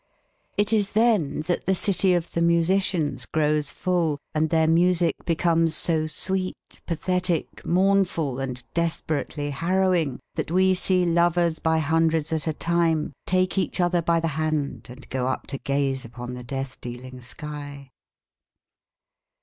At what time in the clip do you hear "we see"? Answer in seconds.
10.49-11.05